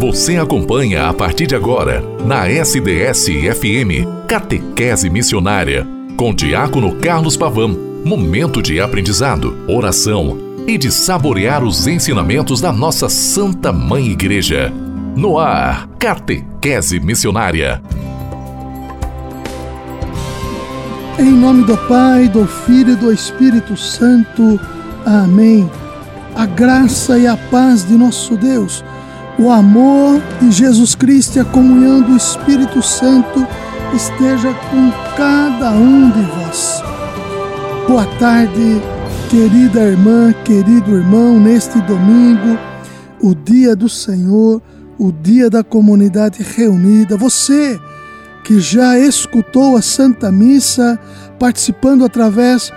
Você 0.00 0.38
acompanha 0.38 1.10
a 1.10 1.12
partir 1.12 1.46
de 1.46 1.54
agora, 1.54 2.02
na 2.24 2.48
SDS-FM, 2.48 4.08
Catequese 4.26 5.10
Missionária, 5.10 5.86
com 6.16 6.34
Diácono 6.34 6.96
Carlos 6.96 7.36
Pavão. 7.36 7.76
Momento 8.02 8.62
de 8.62 8.80
aprendizado, 8.80 9.54
oração 9.68 10.38
e 10.66 10.78
de 10.78 10.90
saborear 10.90 11.62
os 11.62 11.86
ensinamentos 11.86 12.62
da 12.62 12.72
nossa 12.72 13.10
Santa 13.10 13.74
Mãe 13.74 14.06
Igreja. 14.06 14.72
No 15.14 15.38
ar, 15.38 15.86
Catequese 15.98 16.98
Missionária. 16.98 17.82
Em 21.18 21.30
nome 21.30 21.64
do 21.64 21.76
Pai, 21.76 22.26
do 22.26 22.46
Filho 22.46 22.94
e 22.94 22.96
do 22.96 23.12
Espírito 23.12 23.76
Santo. 23.76 24.58
Amém. 25.04 25.70
A 26.34 26.46
graça 26.46 27.18
e 27.18 27.26
a 27.26 27.36
paz 27.36 27.84
de 27.84 27.98
nosso 27.98 28.34
Deus 28.34 28.82
o 29.40 29.50
amor 29.50 30.20
de 30.38 30.50
Jesus 30.50 30.94
Cristo 30.94 31.36
e 31.36 31.40
a 31.40 31.44
comunhão 31.46 32.02
do 32.02 32.14
Espírito 32.14 32.82
Santo 32.82 33.46
esteja 33.94 34.52
com 34.70 34.92
cada 35.16 35.70
um 35.70 36.10
de 36.10 36.20
vós. 36.20 36.82
Boa 37.88 38.04
tarde, 38.18 38.82
querida 39.30 39.80
irmã, 39.80 40.34
querido 40.44 40.94
irmão, 40.94 41.40
neste 41.40 41.80
domingo, 41.80 42.58
o 43.18 43.34
dia 43.34 43.74
do 43.74 43.88
Senhor, 43.88 44.60
o 44.98 45.10
dia 45.10 45.48
da 45.48 45.64
comunidade 45.64 46.42
reunida. 46.42 47.16
Você 47.16 47.80
que 48.44 48.60
já 48.60 48.98
escutou 48.98 49.74
a 49.74 49.80
Santa 49.80 50.30
Missa, 50.30 51.00
participando 51.38 52.04
através 52.04 52.70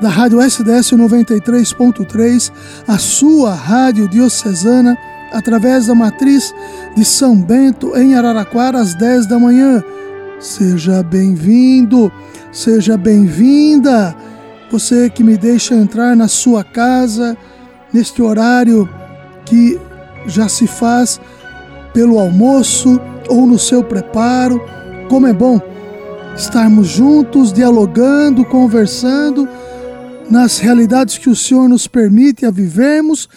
da 0.00 0.08
Rádio 0.08 0.42
SDS 0.42 0.90
93.3, 0.94 2.52
a 2.88 2.98
sua 2.98 3.54
rádio 3.54 4.08
diocesana 4.08 4.98
através 5.32 5.86
da 5.86 5.94
matriz 5.94 6.54
de 6.96 7.04
São 7.04 7.40
Bento, 7.40 7.96
em 7.96 8.14
Araraquara, 8.14 8.78
às 8.78 8.94
10 8.94 9.26
da 9.26 9.38
manhã. 9.38 9.82
Seja 10.40 11.02
bem-vindo, 11.02 12.12
seja 12.52 12.96
bem-vinda. 12.96 14.14
Você 14.70 15.10
que 15.10 15.24
me 15.24 15.36
deixa 15.36 15.74
entrar 15.74 16.14
na 16.14 16.28
sua 16.28 16.62
casa 16.62 17.36
neste 17.92 18.22
horário 18.22 18.88
que 19.44 19.80
já 20.26 20.48
se 20.48 20.66
faz 20.66 21.20
pelo 21.92 22.18
almoço 22.18 23.00
ou 23.28 23.46
no 23.46 23.58
seu 23.58 23.82
preparo. 23.82 24.60
Como 25.08 25.26
é 25.26 25.32
bom 25.32 25.60
estarmos 26.36 26.88
juntos, 26.88 27.52
dialogando, 27.52 28.44
conversando 28.44 29.48
nas 30.30 30.58
realidades 30.58 31.18
que 31.18 31.30
o 31.30 31.34
Senhor 31.34 31.68
nos 31.68 31.86
permite 31.86 32.44
a 32.46 32.50
vivermos 32.50 33.28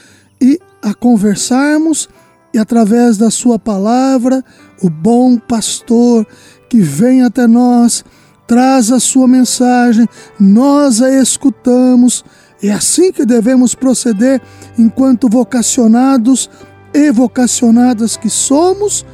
a 0.82 0.94
conversarmos 0.94 2.10
e 2.54 2.58
através 2.58 3.18
da 3.18 3.30
Sua 3.30 3.58
palavra, 3.58 4.44
o 4.82 4.90
bom 4.90 5.38
pastor 5.38 6.28
que 6.70 6.82
vem 6.82 7.24
até 7.24 7.48
nós, 7.48 8.04
traz 8.48 8.92
a 8.92 9.00
Sua 9.00 9.28
mensagem, 9.28 10.08
nós 10.40 11.02
a 11.02 11.12
escutamos. 11.12 12.26
É 12.62 12.72
assim 12.72 13.12
que 13.12 13.26
devemos 13.26 13.74
proceder 13.74 14.42
enquanto 14.78 15.30
vocacionados 15.30 16.50
e 16.94 17.12
vocacionadas 17.12 18.18
que 18.18 18.30
somos, 18.30 19.06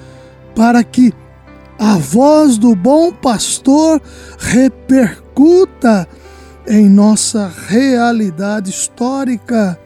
para 0.55 0.83
que 0.83 1.13
a 1.77 1.95
voz 1.97 2.57
do 2.57 2.75
bom 2.75 3.11
pastor 3.11 4.01
repercuta 4.39 6.07
em 6.67 6.89
nossa 6.89 7.51
realidade 7.67 8.71
histórica. 8.71 9.79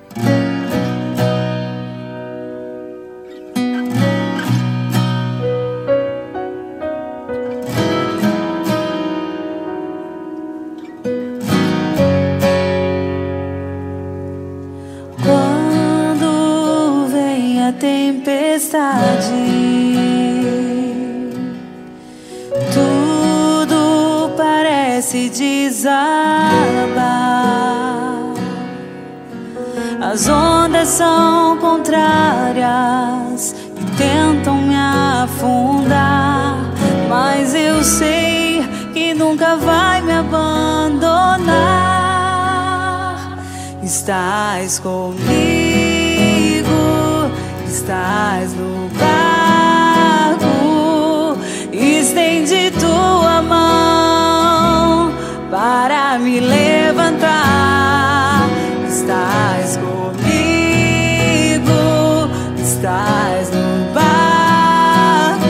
Desabar. 25.81 27.01
As 29.99 30.27
ondas 30.29 30.87
são 30.89 31.57
contrárias 31.57 33.55
e 33.75 33.83
tentam 33.97 34.57
me 34.57 34.75
afundar, 34.75 36.57
mas 37.09 37.55
eu 37.55 37.83
sei 37.83 38.63
que 38.93 39.15
nunca 39.15 39.55
vai 39.55 40.01
me 40.01 40.11
abandonar. 40.13 41.49
Estás 43.83 44.77
comigo, 44.79 45.19
estás 47.67 48.53
no 48.53 48.90
para 55.51 56.17
me 56.17 56.39
levantar. 56.39 57.29
Estás 58.87 59.77
comigo, 59.77 59.99
estás 62.57 63.51
no 63.51 63.93
barco 63.93 65.49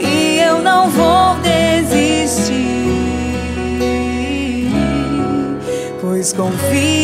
e 0.00 0.40
eu 0.40 0.60
não 0.60 0.90
vou 0.90 1.36
desistir, 1.36 2.50
pois 6.00 6.32
confio 6.32 7.03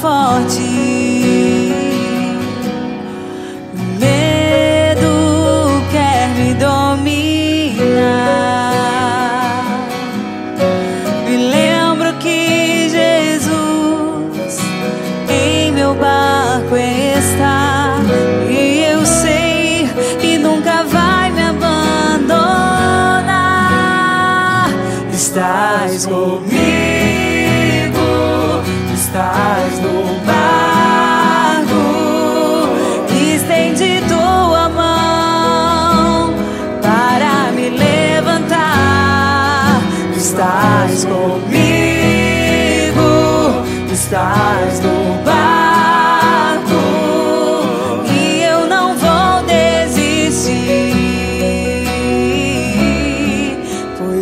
forte. 0.00 0.62
Medo 3.98 5.82
quer 5.90 6.28
me 6.38 6.54
dominar. 6.54 7.10
Me 11.26 11.36
lembro 11.36 12.14
que 12.14 12.88
Jesus 12.88 14.58
em 15.28 15.70
meu 15.72 15.94
barco 15.94 16.76
está. 16.76 17.98
E 18.48 18.84
eu 18.92 19.04
sei 19.04 19.90
que 20.18 20.38
nunca 20.38 20.82
vai 20.84 21.30
me 21.30 21.42
abandonar. 21.42 22.30
Estás 25.12 26.06
comigo 26.06 26.49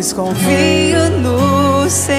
pois 0.09 0.13
confio 0.13 1.09
no 1.21 1.89
Senhor. 1.89 2.18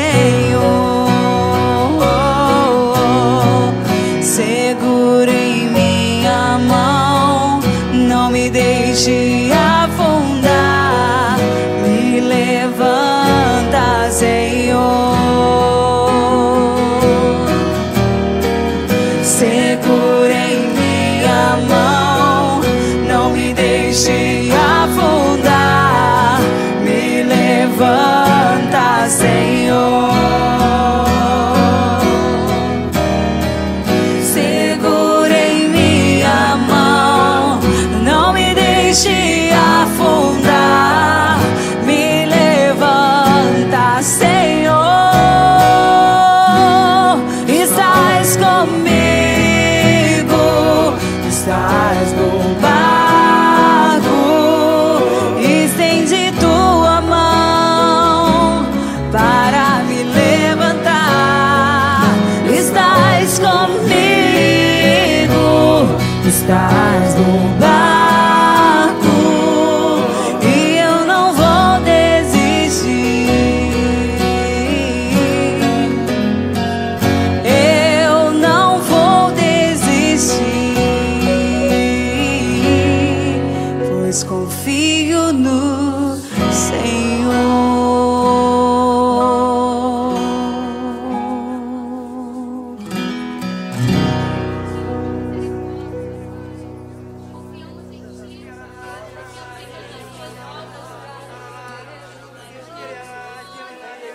the 66.30 66.36
stars. 66.36 66.99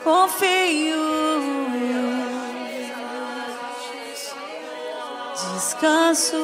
Confio, 0.06 1.02
descanso 5.34 6.38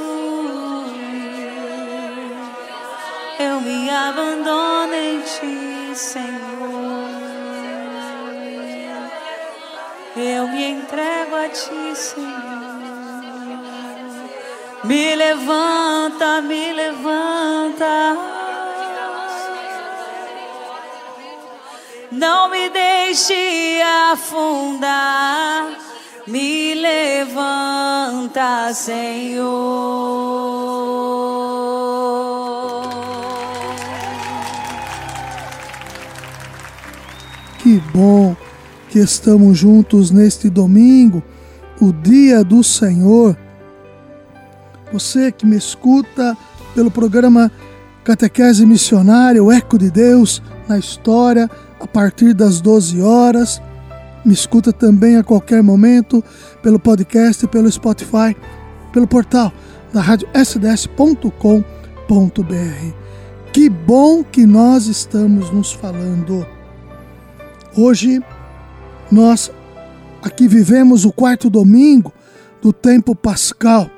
eu 3.40 3.62
me 3.62 3.88
abandono 3.88 4.96
em 4.96 5.22
ti, 5.22 5.96
Senhor. 5.96 6.32
Eu 10.18 10.48
me 10.48 10.64
entrego 10.64 11.36
a 11.36 11.48
ti, 11.50 11.96
Senhor. 11.96 12.32
Me 14.84 15.16
levanta, 15.16 16.42
me 16.42 16.74
levanta. 16.74 18.41
Não 22.22 22.52
me 22.52 22.70
deixe 22.70 23.82
afundar. 24.12 25.76
Me 26.28 26.76
levanta, 26.76 28.72
Senhor. 28.76 29.50
Que 37.58 37.82
bom 37.92 38.36
que 38.90 39.00
estamos 39.00 39.58
juntos 39.58 40.12
neste 40.12 40.48
domingo, 40.48 41.24
o 41.82 41.92
dia 41.92 42.44
do 42.44 42.64
Senhor. 42.64 43.36
Você 44.94 45.32
que 45.32 45.48
me 45.48 45.58
escuta 45.58 46.38
pelo 46.76 46.92
programa 46.92 47.52
Catequese 48.04 48.64
Missionária, 48.64 49.44
o 49.44 49.52
Eco 49.52 49.76
de 49.76 49.90
Deus 49.90 50.40
na 50.68 50.78
História, 50.78 51.50
a 51.82 51.88
partir 51.88 52.34
das 52.34 52.62
12 52.62 53.02
horas. 53.02 53.62
Me 54.24 54.34
escuta 54.34 54.72
também 54.72 55.18
a 55.18 55.24
qualquer 55.24 55.64
momento 55.64 56.24
pelo 56.62 56.80
podcast, 56.80 57.48
pelo 57.48 57.72
Spotify, 57.72 58.36
pelo 58.94 59.08
portal 59.08 59.52
da 59.92 60.00
rádio 60.00 60.28
sds.com.br. 60.34 61.42
Que 63.52 63.68
bom 63.68 64.24
que 64.24 64.46
nós 64.46 64.86
estamos 64.86 65.52
nos 65.52 65.74
falando. 65.74 66.46
Hoje 67.76 68.24
nós 69.12 69.52
aqui 70.22 70.48
vivemos 70.48 71.04
o 71.04 71.12
quarto 71.12 71.50
domingo 71.50 72.14
do 72.62 72.72
tempo 72.72 73.16
pascal 73.16 73.90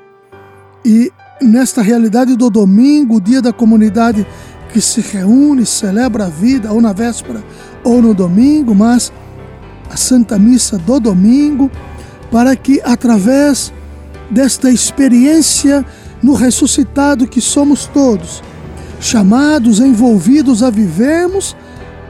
e 0.84 1.12
nesta 1.40 1.82
realidade 1.82 2.34
do 2.36 2.48
domingo, 2.48 3.20
dia 3.20 3.42
da 3.42 3.52
comunidade 3.52 4.26
que 4.74 4.80
se 4.80 5.00
reúne, 5.00 5.64
celebra 5.64 6.26
a 6.26 6.28
vida, 6.28 6.72
ou 6.72 6.80
na 6.80 6.92
véspera 6.92 7.44
ou 7.84 8.02
no 8.02 8.12
domingo, 8.12 8.74
mas 8.74 9.12
a 9.88 9.96
Santa 9.96 10.36
Missa 10.36 10.76
do 10.76 10.98
domingo, 10.98 11.70
para 12.28 12.56
que 12.56 12.80
através 12.82 13.72
desta 14.28 14.72
experiência 14.72 15.86
no 16.20 16.34
ressuscitado 16.34 17.28
que 17.28 17.40
somos 17.40 17.86
todos, 17.86 18.42
chamados, 18.98 19.78
envolvidos 19.78 20.60
a 20.60 20.70
vivermos 20.70 21.54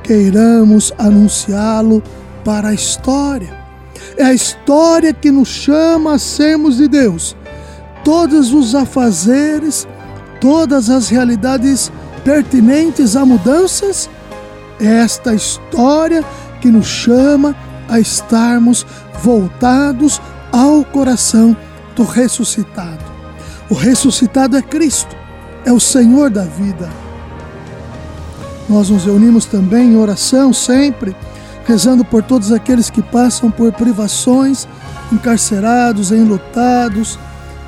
queiramos 0.02 0.90
anunciá-lo 0.96 2.02
para 2.46 2.68
a 2.68 2.74
história. 2.74 3.52
É 4.16 4.24
a 4.24 4.32
história 4.32 5.12
que 5.12 5.30
nos 5.30 5.48
chama 5.48 6.14
a 6.14 6.18
sermos 6.18 6.78
de 6.78 6.88
Deus. 6.88 7.36
Todos 8.02 8.54
os 8.54 8.74
afazeres, 8.74 9.86
todas 10.40 10.88
as 10.88 11.10
realidades 11.10 11.92
pertinentes 12.24 13.14
a 13.14 13.24
mudanças, 13.24 14.08
é 14.80 14.86
esta 14.86 15.34
história 15.34 16.24
que 16.60 16.68
nos 16.68 16.86
chama 16.86 17.54
a 17.88 18.00
estarmos 18.00 18.86
voltados 19.22 20.20
ao 20.50 20.84
coração 20.84 21.56
do 21.94 22.04
ressuscitado. 22.04 23.04
O 23.70 23.74
ressuscitado 23.74 24.56
é 24.56 24.62
Cristo, 24.62 25.14
é 25.64 25.72
o 25.72 25.78
Senhor 25.78 26.30
da 26.30 26.42
vida 26.44 27.04
nós 28.68 28.88
nos 28.88 29.04
reunimos 29.04 29.44
também 29.44 29.92
em 29.92 29.96
oração 29.96 30.52
sempre, 30.52 31.14
rezando 31.66 32.04
por 32.04 32.22
todos 32.22 32.52
aqueles 32.52 32.90
que 32.90 33.02
passam 33.02 33.50
por 33.50 33.72
privações, 33.72 34.66
encarcerados, 35.12 36.10
enlutados, 36.10 37.18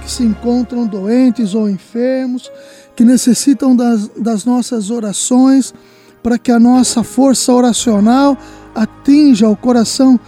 que 0.07 0.13
se 0.13 0.23
encontram 0.23 0.87
doentes 0.87 1.53
ou 1.53 1.69
enfermos, 1.69 2.49
que 2.95 3.05
necessitam 3.05 3.75
das, 3.75 4.07
das 4.11 4.45
nossas 4.45 4.89
orações 4.89 5.75
para 6.23 6.39
que 6.39 6.53
a 6.53 6.61
nossa 6.61 7.03
força 7.03 7.53
oracional 7.53 8.39
atinja 8.73 9.49
o 9.49 9.57
coração 9.57 10.19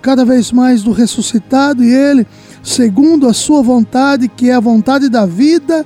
cada 0.00 0.24
vez 0.24 0.50
mais 0.50 0.82
do 0.82 0.92
ressuscitado 0.92 1.84
e 1.84 1.92
ele, 1.92 2.26
segundo 2.62 3.28
a 3.28 3.34
sua 3.34 3.60
vontade, 3.60 4.28
que 4.28 4.48
é 4.48 4.54
a 4.54 4.60
vontade 4.60 5.10
da 5.10 5.26
vida, 5.26 5.84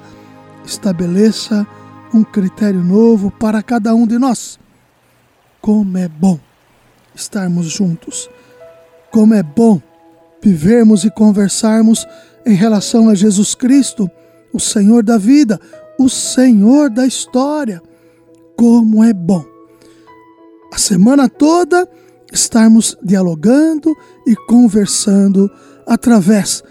estabeleça 0.65 1.67
um 2.15 2.23
critério 2.23 2.85
novo 2.85 3.29
para 3.29 3.61
cada 3.61 3.93
um 3.93 4.07
de 4.07 4.19
nós. 4.19 4.57
Como 5.61 5.99
é 5.99 6.07
bom 6.07 6.39
estarmos 7.13 7.67
juntos. 7.67 8.31
Como 9.11 9.35
é 9.35 9.43
bom 9.43 9.83
vivermos 10.41 11.05
e 11.05 11.11
conversarmos 11.11 12.07
em 12.47 12.55
relação 12.55 13.09
a 13.09 13.15
Jesus 13.15 13.55
Cristo, 13.55 14.11
o 14.53 14.61
Senhor 14.61 15.03
da 15.03 15.17
vida, 15.19 15.61
o 15.99 16.09
Senhor 16.09 16.91
da 16.91 17.07
história. 17.07 17.81
Como 18.57 19.03
é 19.03 19.13
bom. 19.13 19.45
A 20.73 20.79
semana 20.79 21.29
toda 21.29 21.89
estarmos 22.33 22.97
dialogando 23.03 23.95
e 24.27 24.35
conversando 24.47 25.51
através 25.87 26.63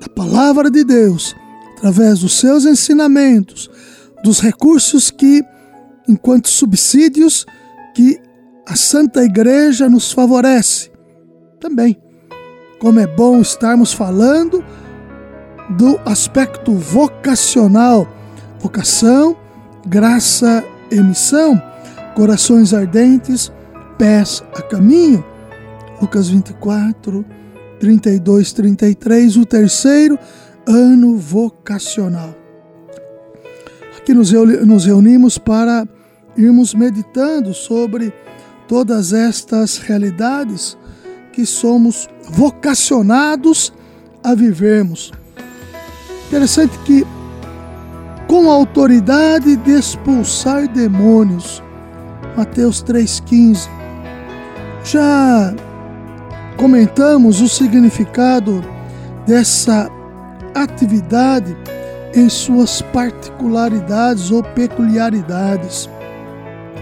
da 0.00 0.08
palavra 0.08 0.70
de 0.70 0.84
Deus, 0.84 1.34
através 1.76 2.20
dos 2.20 2.38
seus 2.38 2.64
ensinamentos, 2.64 3.68
dos 4.22 4.40
recursos 4.40 5.10
que, 5.10 5.42
enquanto 6.08 6.48
subsídios, 6.48 7.44
que 7.94 8.20
a 8.66 8.76
Santa 8.76 9.24
Igreja 9.24 9.88
nos 9.88 10.12
favorece. 10.12 10.90
Também, 11.58 12.00
como 12.78 13.00
é 13.00 13.06
bom 13.06 13.40
estarmos 13.40 13.92
falando 13.92 14.64
do 15.70 15.98
aspecto 16.04 16.72
vocacional, 16.74 18.06
vocação, 18.60 19.36
graça 19.86 20.64
e 20.90 21.00
missão, 21.00 21.60
corações 22.14 22.72
ardentes, 22.72 23.52
pés 23.98 24.42
a 24.54 24.62
caminho. 24.62 25.24
Lucas 26.00 26.28
24, 26.28 27.24
32, 27.80 28.52
33, 28.52 29.36
o 29.36 29.46
terceiro 29.46 30.18
ano 30.66 31.16
vocacional. 31.16 32.34
Que 34.04 34.14
nos 34.14 34.84
reunimos 34.84 35.36
para 35.36 35.84
irmos 36.36 36.74
meditando 36.74 37.52
sobre 37.52 38.12
todas 38.68 39.12
estas 39.12 39.78
realidades 39.78 40.78
que 41.36 41.44
somos 41.44 42.08
vocacionados 42.30 43.70
a 44.24 44.34
vivermos. 44.34 45.12
Interessante 46.28 46.78
que, 46.78 47.06
com 48.26 48.50
a 48.50 48.54
autoridade 48.54 49.54
de 49.54 49.72
expulsar 49.72 50.66
demônios, 50.66 51.62
Mateus 52.38 52.82
3,15, 52.82 53.68
já 54.82 55.54
comentamos 56.56 57.42
o 57.42 57.48
significado 57.50 58.64
dessa 59.26 59.90
atividade 60.54 61.54
em 62.14 62.30
suas 62.30 62.80
particularidades 62.80 64.30
ou 64.30 64.42
peculiaridades 64.42 65.86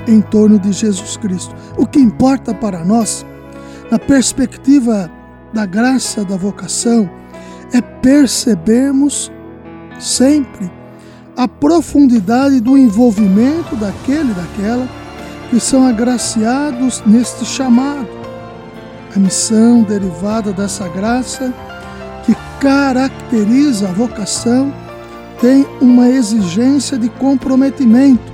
em 0.06 0.20
torno 0.20 0.60
de 0.60 0.70
Jesus 0.70 1.16
Cristo. 1.16 1.56
O 1.76 1.88
que 1.88 1.98
importa 1.98 2.54
para 2.54 2.84
nós, 2.84 3.26
na 3.90 3.98
perspectiva 3.98 5.10
da 5.52 5.66
graça 5.66 6.24
da 6.24 6.36
vocação, 6.36 7.08
é 7.72 7.80
percebermos 7.80 9.30
sempre 9.98 10.70
a 11.36 11.48
profundidade 11.48 12.60
do 12.60 12.76
envolvimento 12.76 13.74
daquele 13.76 14.30
e 14.30 14.34
daquela 14.34 14.88
que 15.50 15.60
são 15.60 15.86
agraciados 15.86 17.02
neste 17.06 17.44
chamado. 17.44 18.08
A 19.14 19.18
missão 19.18 19.82
derivada 19.82 20.52
dessa 20.52 20.88
graça 20.88 21.52
que 22.24 22.34
caracteriza 22.60 23.88
a 23.88 23.92
vocação 23.92 24.72
tem 25.40 25.66
uma 25.80 26.08
exigência 26.08 26.96
de 26.96 27.08
comprometimento, 27.08 28.32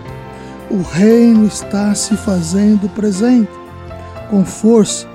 o 0.71 0.83
reino 0.83 1.47
está 1.47 1.95
se 1.95 2.17
fazendo 2.17 2.89
presente 2.91 3.51
com 4.31 4.45
força 4.45 5.10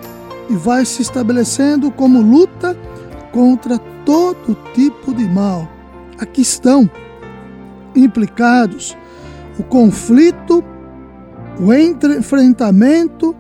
e 0.49 0.55
vai 0.55 0.85
se 0.85 1.01
estabelecendo 1.01 1.91
como 1.91 2.21
luta 2.21 2.77
contra 3.31 3.77
todo 4.05 4.55
tipo 4.73 5.13
de 5.13 5.27
mal. 5.27 5.69
Aqui 6.19 6.41
estão 6.41 6.89
implicados 7.95 8.95
o 9.57 9.63
conflito, 9.63 10.63
o 11.59 11.73
enfrentamento 11.73 13.35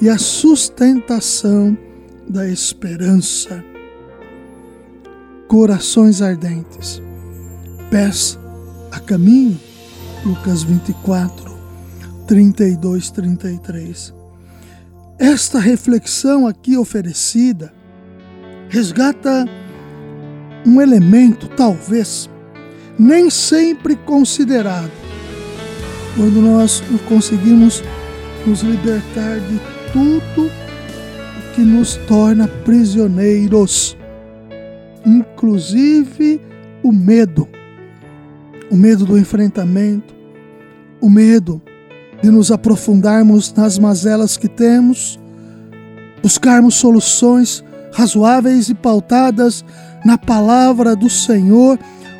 e 0.00 0.08
a 0.08 0.18
sustentação 0.18 1.76
da 2.28 2.48
esperança. 2.48 3.64
Corações 5.46 6.20
ardentes, 6.20 7.02
pés 7.90 8.38
a 8.92 9.00
caminho. 9.00 9.58
Lucas 10.24 10.62
24, 10.62 11.56
32, 12.26 13.10
33. 13.10 14.17
Esta 15.18 15.58
reflexão 15.58 16.46
aqui 16.46 16.76
oferecida 16.76 17.74
resgata 18.68 19.44
um 20.64 20.80
elemento, 20.80 21.48
talvez, 21.48 22.30
nem 22.96 23.28
sempre 23.28 23.96
considerado, 23.96 24.92
quando 26.14 26.40
nós 26.40 26.80
conseguimos 27.08 27.82
nos 28.46 28.60
libertar 28.60 29.40
de 29.40 29.60
tudo 29.92 30.48
que 31.56 31.62
nos 31.62 31.96
torna 32.06 32.46
prisioneiros, 32.46 33.96
inclusive 35.04 36.40
o 36.80 36.92
medo, 36.92 37.48
o 38.70 38.76
medo 38.76 39.04
do 39.04 39.18
enfrentamento, 39.18 40.14
o 41.00 41.10
medo 41.10 41.60
de 42.22 42.30
nos 42.30 42.50
aprofundarmos 42.50 43.52
nas 43.54 43.78
mazelas 43.78 44.36
que 44.36 44.48
temos, 44.48 45.18
buscarmos 46.22 46.74
soluções 46.74 47.64
razoáveis 47.92 48.68
e 48.68 48.74
pautadas 48.74 49.64
na 50.04 50.18
palavra 50.18 50.94
do 50.94 51.08
Senhor. 51.08 51.78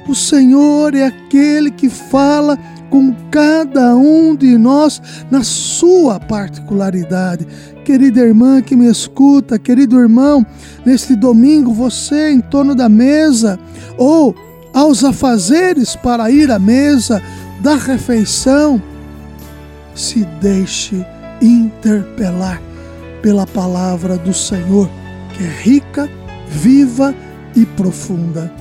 O 0.09 0.15
Senhor 0.15 0.95
é 0.95 1.05
aquele 1.05 1.71
que 1.71 1.89
fala 1.89 2.59
com 2.91 3.15
cada 3.31 3.95
um 3.97 4.35
de 4.35 4.57
nós 4.57 5.01
na 5.31 5.43
sua 5.45 6.19
particularidade. 6.19 7.47
Querida 7.85 8.21
irmã 8.21 8.61
que 8.61 8.77
me 8.77 8.91
escuta, 8.91 9.59
querido 9.59 9.99
irmão, 9.99 10.45
neste 10.85 11.15
domingo 11.15 11.73
você 11.73 12.31
em 12.31 12.41
torno 12.41 12.75
da 12.75 12.89
mesa 12.89 13.59
ou 13.97 14.35
aos 14.73 15.05
afazeres 15.05 15.97
para 15.97 16.31
ir 16.31 16.51
à 16.51 16.59
mesa 16.59 17.23
da 17.61 17.75
refeição, 17.75 18.81
se 19.99 20.25
deixe 20.41 21.05
interpelar 21.43 22.63
pela 23.21 23.47
palavra 23.47 24.17
do 24.17 24.33
Senhor, 24.33 24.89
que 25.35 25.45
é 25.45 25.49
rica, 25.49 26.09
viva 26.49 27.15
e 27.57 27.67
profunda. 27.67 28.53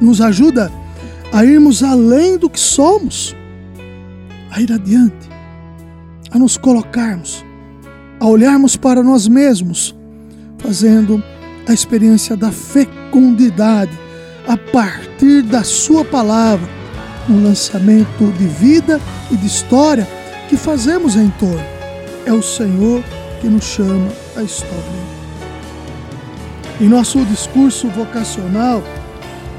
Nos 0.00 0.20
ajuda 0.20 0.70
a 1.32 1.44
irmos 1.44 1.82
além 1.82 2.38
do 2.38 2.48
que 2.48 2.60
somos, 2.60 3.34
a 4.50 4.60
ir 4.60 4.72
adiante, 4.72 5.28
a 6.30 6.38
nos 6.38 6.56
colocarmos, 6.56 7.44
a 8.20 8.26
olharmos 8.26 8.76
para 8.76 9.02
nós 9.02 9.26
mesmos, 9.26 9.94
fazendo 10.58 11.22
a 11.68 11.72
experiência 11.72 12.36
da 12.36 12.52
fecundidade 12.52 13.98
a 14.46 14.56
partir 14.56 15.42
da 15.42 15.64
Sua 15.64 16.04
palavra 16.04 16.75
um 17.28 17.42
lançamento 17.42 18.32
de 18.38 18.46
vida 18.46 19.00
e 19.30 19.36
de 19.36 19.46
história 19.46 20.06
que 20.48 20.56
fazemos 20.56 21.16
em 21.16 21.28
torno. 21.30 21.64
É 22.24 22.32
o 22.32 22.42
Senhor 22.42 23.02
que 23.40 23.48
nos 23.48 23.64
chama 23.64 24.08
a 24.36 24.42
história. 24.42 25.06
Em 26.80 26.88
nosso 26.88 27.24
discurso 27.24 27.88
vocacional 27.88 28.82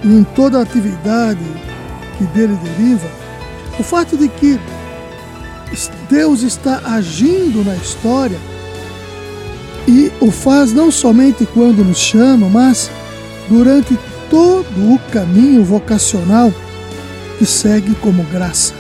e 0.04 0.08
em 0.08 0.24
toda 0.24 0.60
a 0.60 0.62
atividade 0.62 1.44
que 2.18 2.24
dele 2.26 2.58
deriva, 2.64 3.08
o 3.80 3.84
fato 3.84 4.18
de 4.18 4.28
que 4.28 4.60
Deus 6.10 6.42
está 6.42 6.82
agindo 6.86 7.64
na 7.64 7.76
história 7.76 8.38
e 9.88 10.12
o 10.20 10.32
faz 10.32 10.74
não 10.74 10.92
somente 10.92 11.46
quando 11.54 11.84
nos 11.84 11.98
chama, 11.98 12.50
mas 12.50 12.90
durante 13.50 13.98
todo 14.30 14.94
o 14.94 15.00
caminho 15.12 15.64
vocacional 15.64 16.52
que 17.38 17.46
segue 17.46 17.94
como 17.96 18.24
graça. 18.24 18.74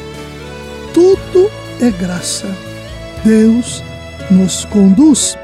Tudo 0.93 1.49
é 1.79 1.91
graça. 1.91 2.47
Deus 3.23 3.83
nos 4.31 4.65
conduz. 4.65 5.37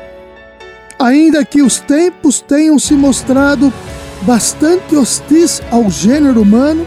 Ainda 1.00 1.43
que 1.43 1.62
os 1.62 1.79
tempos 1.79 2.39
tenham 2.41 2.79
se 2.79 2.93
mostrado 2.93 3.72
bastante 4.22 4.96
hostis 4.96 5.62
ao 5.70 5.89
gênero 5.89 6.41
humano 6.41 6.86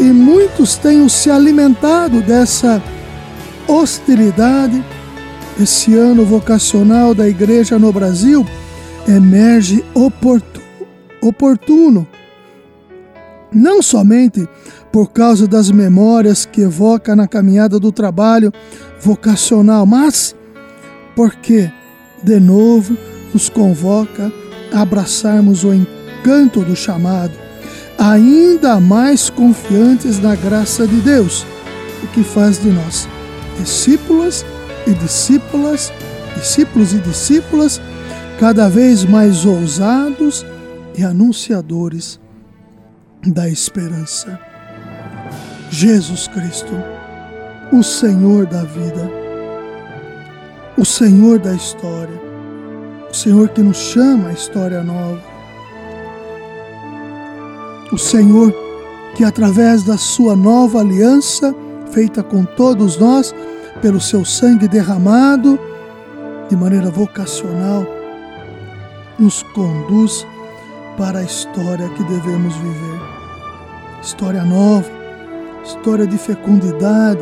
e 0.00 0.04
muitos 0.04 0.76
tenham 0.76 1.08
se 1.08 1.30
alimentado 1.30 2.20
dessa 2.22 2.82
hostilidade, 3.68 4.82
esse 5.60 5.94
ano 5.94 6.24
vocacional 6.24 7.14
da 7.14 7.28
igreja 7.28 7.78
no 7.78 7.92
Brasil 7.92 8.44
emerge 9.06 9.84
oportuno, 11.22 12.06
não 13.52 13.82
somente 13.82 14.48
por 14.94 15.10
causa 15.10 15.48
das 15.48 15.72
memórias 15.72 16.46
que 16.46 16.60
evoca 16.60 17.16
na 17.16 17.26
caminhada 17.26 17.80
do 17.80 17.90
trabalho 17.90 18.52
vocacional, 19.00 19.84
mas 19.84 20.36
porque, 21.16 21.68
de 22.22 22.38
novo, 22.38 22.96
nos 23.32 23.48
convoca 23.48 24.32
a 24.72 24.82
abraçarmos 24.82 25.64
o 25.64 25.74
encanto 25.74 26.60
do 26.60 26.76
chamado, 26.76 27.32
ainda 27.98 28.78
mais 28.78 29.28
confiantes 29.28 30.20
na 30.20 30.36
graça 30.36 30.86
de 30.86 31.00
Deus, 31.00 31.44
o 32.04 32.06
que 32.14 32.22
faz 32.22 32.62
de 32.62 32.68
nós 32.68 33.08
discípulas 33.58 34.46
e 34.86 34.92
discípulas, 34.92 35.92
discípulos 36.36 36.92
e 36.92 36.98
discípulas, 36.98 37.80
cada 38.38 38.68
vez 38.68 39.04
mais 39.04 39.44
ousados 39.44 40.46
e 40.96 41.02
anunciadores 41.02 42.20
da 43.26 43.48
esperança. 43.48 44.53
Jesus 45.74 46.28
Cristo, 46.28 46.72
o 47.72 47.82
Senhor 47.82 48.46
da 48.46 48.62
vida, 48.62 49.10
o 50.78 50.84
Senhor 50.84 51.40
da 51.40 51.52
história, 51.52 52.14
o 53.10 53.12
Senhor 53.12 53.48
que 53.48 53.60
nos 53.60 53.76
chama 53.76 54.28
a 54.28 54.32
história 54.32 54.84
nova, 54.84 55.20
o 57.90 57.98
Senhor 57.98 58.54
que, 59.16 59.24
através 59.24 59.82
da 59.82 59.98
Sua 59.98 60.36
nova 60.36 60.78
aliança, 60.78 61.52
feita 61.90 62.22
com 62.22 62.44
todos 62.44 62.96
nós, 62.96 63.34
pelo 63.82 64.00
seu 64.00 64.24
sangue 64.24 64.68
derramado, 64.68 65.58
de 66.48 66.54
maneira 66.54 66.88
vocacional, 66.88 67.84
nos 69.18 69.42
conduz 69.42 70.24
para 70.96 71.18
a 71.18 71.24
história 71.24 71.88
que 71.88 72.04
devemos 72.04 72.54
viver. 72.54 73.00
História 74.00 74.44
nova, 74.44 75.03
história 75.64 76.06
de 76.06 76.18
fecundidade, 76.18 77.20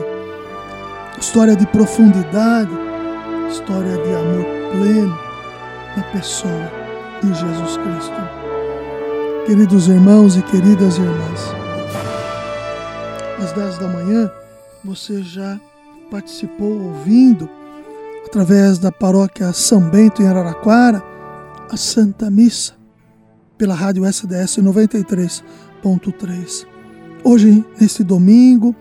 história 1.18 1.54
de 1.54 1.66
profundidade, 1.68 2.70
história 3.48 3.96
de 3.96 4.14
amor 4.14 4.44
pleno 4.72 5.16
na 5.96 6.02
pessoa 6.12 6.70
de 7.22 7.28
Jesus 7.28 7.76
Cristo. 7.76 8.20
Queridos 9.46 9.86
irmãos 9.88 10.36
e 10.36 10.42
queridas 10.42 10.98
irmãs, 10.98 11.40
às 13.42 13.52
10 13.52 13.78
da 13.78 13.88
manhã 13.88 14.30
você 14.84 15.22
já 15.22 15.58
participou 16.10 16.82
ouvindo, 16.82 17.48
através 18.26 18.78
da 18.78 18.90
paróquia 18.90 19.52
São 19.52 19.80
Bento 19.80 20.22
em 20.22 20.26
Araraquara, 20.26 21.02
a 21.70 21.76
Santa 21.76 22.30
Missa, 22.30 22.74
pela 23.56 23.74
rádio 23.74 24.04
SDS 24.04 24.58
93.3. 24.58 26.71
Hoje, 27.24 27.64
neste 27.80 28.02
domingo, 28.02 28.74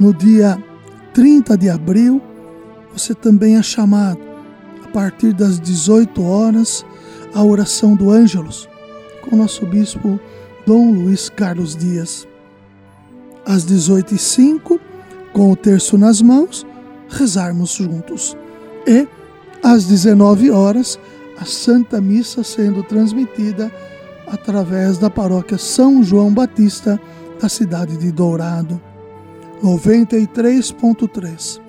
no 0.00 0.14
dia 0.14 0.58
30 1.12 1.58
de 1.58 1.68
abril, 1.68 2.20
você 2.90 3.12
também 3.14 3.56
é 3.56 3.62
chamado, 3.62 4.18
a 4.82 4.88
partir 4.88 5.34
das 5.34 5.60
18 5.60 6.22
horas, 6.22 6.84
à 7.34 7.44
oração 7.44 7.94
do 7.94 8.10
Ângelos, 8.10 8.66
com 9.20 9.36
o 9.36 9.38
nosso 9.38 9.66
bispo 9.66 10.18
Dom 10.66 10.92
Luiz 10.92 11.28
Carlos 11.28 11.76
Dias. 11.76 12.26
Às 13.44 13.66
18h05, 13.66 14.80
com 15.34 15.52
o 15.52 15.56
terço 15.56 15.98
nas 15.98 16.22
mãos, 16.22 16.66
rezarmos 17.10 17.72
juntos. 17.72 18.34
E, 18.86 19.06
às 19.62 19.84
19 19.84 20.50
horas, 20.50 20.98
a 21.38 21.44
Santa 21.44 22.00
Missa 22.00 22.42
sendo 22.42 22.82
transmitida 22.82 23.70
através 24.26 24.96
da 24.96 25.10
paróquia 25.10 25.58
São 25.58 26.02
João 26.02 26.32
Batista 26.32 26.98
da 27.40 27.48
cidade 27.48 27.96
de 27.96 28.12
Dourado. 28.12 28.80
93.3. 29.62 31.60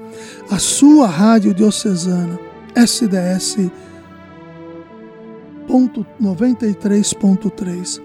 A 0.50 0.60
sua 0.60 1.08
rádio 1.08 1.54
diocesana 1.54 2.40
SDS 2.76 3.72
93.3. 6.22 8.02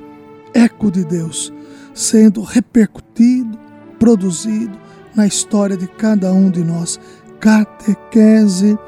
Eco 0.52 0.90
de 0.90 1.05
Deus 1.05 1.52
sendo 1.95 2.43
repercutido, 2.43 3.59
produzido 3.99 4.79
na 5.14 5.26
história 5.26 5.76
de 5.76 5.87
cada 5.87 6.33
um 6.33 6.50
de 6.50 6.64
nós. 6.64 6.99
Catequese 7.38 8.79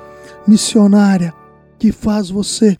missionária 0.46 1.32
que 1.78 1.92
faz 1.92 2.30
você 2.30 2.76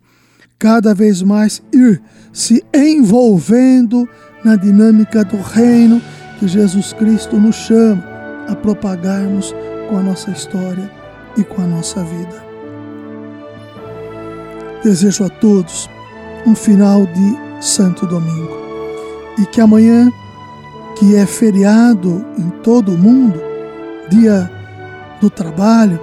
cada 0.58 0.94
vez 0.94 1.22
mais 1.22 1.62
ir 1.72 2.00
se 2.32 2.64
envolvendo 2.72 4.08
na 4.44 4.56
dinâmica 4.56 5.24
do 5.24 5.40
reino 5.40 6.00
que 6.38 6.48
Jesus 6.48 6.92
Cristo 6.92 7.36
nos 7.36 7.56
chama 7.56 8.02
a 8.48 8.56
propagarmos 8.56 9.54
com 9.88 9.98
a 9.98 10.02
nossa 10.02 10.30
história 10.30 10.90
e 11.36 11.44
com 11.44 11.62
a 11.62 11.66
nossa 11.66 12.02
vida. 12.02 12.44
Desejo 14.82 15.24
a 15.24 15.28
todos 15.28 15.88
um 16.46 16.54
final 16.54 17.06
de 17.06 17.64
Santo 17.64 18.06
Domingo 18.06 18.50
e 19.38 19.46
que 19.46 19.60
amanhã, 19.60 20.10
que 20.98 21.14
é 21.14 21.24
feriado 21.24 22.24
em 22.36 22.50
todo 22.62 22.94
o 22.94 22.98
mundo, 22.98 23.40
dia 24.08 24.50
do 25.20 25.30
trabalho, 25.30 26.00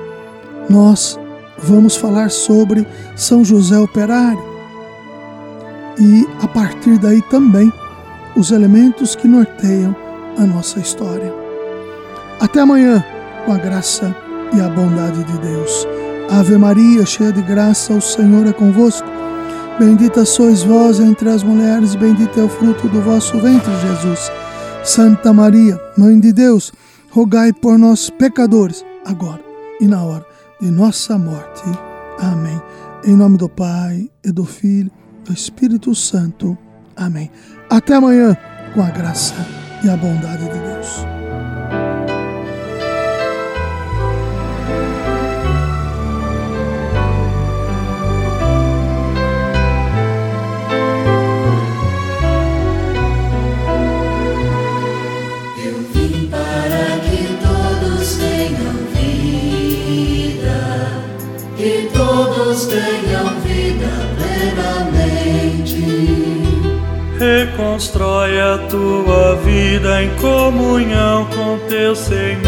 nós 0.69 1.19
vamos 1.57 1.95
falar 1.95 2.31
sobre 2.31 2.87
São 3.15 3.43
José 3.43 3.77
Operário 3.77 4.49
e 5.99 6.25
a 6.41 6.47
partir 6.47 6.97
daí 6.97 7.21
também 7.23 7.71
os 8.39 8.51
elementos 8.51 9.15
que 9.15 9.27
norteiam 9.27 9.93
a 10.37 10.45
nossa 10.45 10.79
história. 10.79 11.33
Até 12.39 12.61
amanhã, 12.61 13.03
com 13.45 13.51
a 13.51 13.57
graça 13.57 14.15
e 14.55 14.61
a 14.61 14.69
bondade 14.69 15.21
de 15.25 15.37
Deus. 15.39 15.85
Ave 16.29 16.57
Maria, 16.57 17.05
cheia 17.05 17.33
de 17.33 17.41
graça, 17.41 17.93
o 17.93 18.01
Senhor 18.01 18.47
é 18.47 18.53
convosco. 18.53 19.07
Bendita 19.77 20.23
sois 20.23 20.63
vós 20.63 20.99
entre 20.99 21.29
as 21.29 21.43
mulheres, 21.43 21.95
bendito 21.95 22.39
é 22.39 22.43
o 22.43 22.49
fruto 22.49 22.87
do 22.87 23.01
vosso 23.01 23.37
ventre, 23.39 23.71
Jesus. 23.81 24.31
Santa 24.85 25.33
Maria, 25.33 25.79
Mãe 25.97 26.17
de 26.17 26.31
Deus, 26.31 26.71
rogai 27.11 27.51
por 27.51 27.77
nós, 27.77 28.09
pecadores, 28.09 28.85
agora 29.05 29.41
e 29.81 29.87
na 29.87 30.01
hora 30.01 30.25
de 30.61 30.71
nossa 30.71 31.17
morte. 31.17 31.63
Amém. 32.19 32.61
Em 33.03 33.15
nome 33.15 33.37
do 33.37 33.49
Pai, 33.49 34.09
e 34.23 34.31
do 34.31 34.45
Filho, 34.45 34.91
e 35.21 35.27
do 35.27 35.33
Espírito 35.33 35.93
Santo. 35.93 36.57
Amém. 36.95 37.29
Até 37.69 37.93
amanhã, 37.93 38.35
com 38.73 38.81
a 38.81 38.89
graça 38.89 39.35
e 39.83 39.89
a 39.89 39.95
bondade 39.95 40.43
de 40.43 40.59
Deus. 40.59 41.18
Reconstrói 67.19 68.39
a 68.39 68.57
tua 68.69 69.35
vida 69.43 70.01
em 70.01 70.09
comunhão 70.21 71.25
com 71.25 71.59
teu 71.67 71.93
Senhor. 71.93 72.47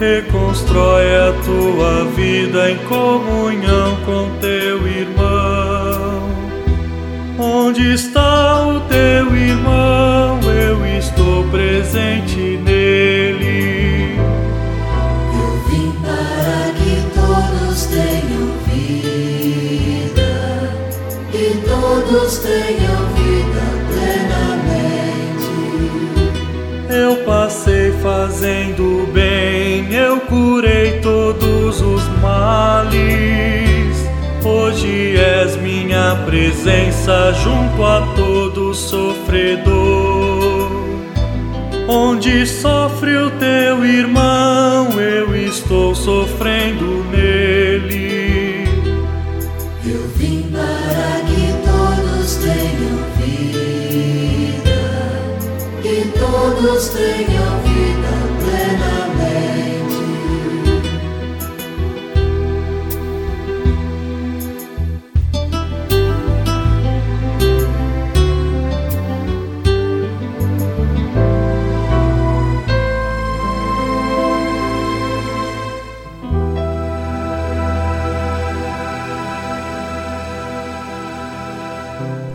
Reconstrói 0.00 1.06
a 1.14 1.32
tua 1.44 2.04
vida 2.16 2.72
em 2.72 2.78
comunhão 2.78 3.96
com 4.04 4.28
teu 4.40 4.84
irmão. 4.88 6.32
Onde 7.38 7.94
está 7.94 8.66
o 8.66 8.80
teu 8.88 9.36
irmão? 9.36 10.40
Eu 10.42 10.84
estou 10.98 11.44
presente 11.44 12.58
nele. 12.64 12.71
Todos 22.12 22.38
tenham 22.38 23.06
vida 23.14 23.62
plenamente. 23.88 25.48
Eu 26.90 27.16
passei 27.24 27.90
fazendo 28.02 29.10
bem, 29.12 29.92
eu 29.94 30.20
curei 30.20 31.00
todos 31.00 31.80
os 31.80 32.06
males. 32.20 32.92
Hoje 34.44 35.16
és 35.16 35.56
minha 35.56 36.16
presença 36.26 37.32
junto 37.42 37.82
a 37.82 38.06
todo 38.14 38.74
sofredor. 38.74 39.72
Onde 41.88 42.46
sofre 42.46 43.16
o 43.16 43.30
teu 43.30 43.84
irmão, 43.86 44.41
que 55.82 56.12
todos 56.16 56.90
tenham 56.90 57.60
vida 57.64 58.14
plenamente. 58.38 59.61